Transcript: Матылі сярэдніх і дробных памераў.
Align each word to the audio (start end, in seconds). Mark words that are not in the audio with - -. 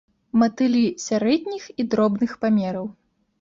Матылі 0.43 0.79
сярэдніх 1.07 1.63
і 1.83 1.85
дробных 1.93 2.31
памераў. 2.47 2.91